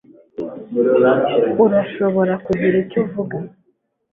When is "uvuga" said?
3.03-3.35